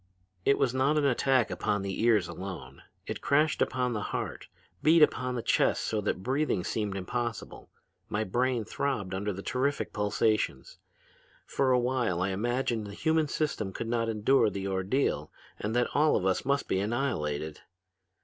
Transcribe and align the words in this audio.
It 0.45 0.57
was 0.57 0.73
not 0.73 0.97
an 0.97 1.05
attack 1.05 1.51
upon 1.51 1.83
the 1.83 2.01
ears 2.01 2.27
alone; 2.27 2.81
it 3.05 3.21
crashed 3.21 3.61
upon 3.61 3.93
the 3.93 4.01
heart, 4.01 4.47
beat 4.81 5.03
upon 5.03 5.35
the 5.35 5.43
chest 5.43 5.83
so 5.83 6.01
that 6.01 6.23
breathing 6.23 6.63
seemed 6.63 6.97
impossible. 6.97 7.69
My 8.09 8.23
brain 8.23 8.65
throbbed 8.65 9.13
under 9.13 9.31
the 9.31 9.43
terrific 9.43 9.93
pulsations. 9.93 10.79
For 11.45 11.71
a 11.71 11.77
while 11.77 12.19
I 12.23 12.29
imagined 12.29 12.87
the 12.87 12.95
human 12.95 13.27
system 13.27 13.71
could 13.73 13.87
not 13.89 14.09
endure 14.09 14.49
the 14.49 14.67
ordeal 14.67 15.31
and 15.59 15.75
that 15.75 15.89
all 15.95 16.15
of 16.15 16.25
us 16.25 16.43
must 16.45 16.67
be 16.67 16.79
annihilated. 16.79 17.61